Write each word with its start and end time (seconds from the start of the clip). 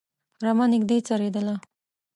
رمه 0.43 0.65
نږدې 0.71 0.97
څرېدله. 1.07 1.55